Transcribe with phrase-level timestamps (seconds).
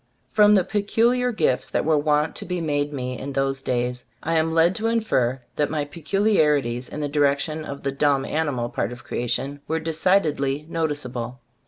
[0.31, 4.33] From the peculiar gifts that were wont to be made me in those days, I
[4.35, 7.01] am led to infer that my peculiarities 68 ttbe Storg of A* Cbf lobooo in
[7.01, 11.37] the direction of the dumb animal part of creation, were decidedly no ticeable.